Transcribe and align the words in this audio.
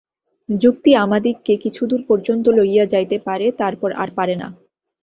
যুক্তি 0.49 0.91
আমাদিগকে 0.95 1.53
কিছুদূর 1.63 2.01
পর্যন্ত 2.09 2.45
লইয়া 2.57 2.85
যাইতে 2.85 3.17
পারে, 3.27 3.47
তারপর 3.59 3.89
আর 3.93 4.09
পারে 4.17 4.35
না। 4.35 4.47